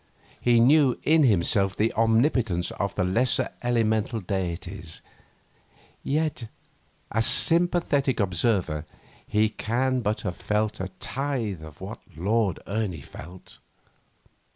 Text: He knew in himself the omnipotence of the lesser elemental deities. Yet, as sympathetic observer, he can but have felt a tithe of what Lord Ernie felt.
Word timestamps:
He 0.41 0.59
knew 0.59 0.97
in 1.03 1.21
himself 1.21 1.75
the 1.75 1.93
omnipotence 1.93 2.71
of 2.71 2.95
the 2.95 3.03
lesser 3.03 3.49
elemental 3.61 4.19
deities. 4.19 4.99
Yet, 6.03 6.47
as 7.11 7.27
sympathetic 7.27 8.19
observer, 8.19 8.87
he 9.27 9.47
can 9.47 9.99
but 10.01 10.21
have 10.21 10.37
felt 10.37 10.79
a 10.79 10.87
tithe 10.99 11.61
of 11.61 11.81
what 11.81 12.01
Lord 12.17 12.59
Ernie 12.65 12.99
felt. 13.01 13.59